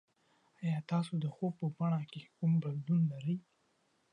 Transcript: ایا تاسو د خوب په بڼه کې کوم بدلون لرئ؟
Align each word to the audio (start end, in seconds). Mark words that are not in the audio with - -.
ایا 0.63 0.77
تاسو 0.91 1.11
د 1.23 1.25
خوب 1.35 1.53
په 1.59 1.67
بڼه 1.77 2.01
کې 2.11 2.21
کوم 2.35 2.51
بدلون 2.63 3.01
لرئ؟ 3.11 3.37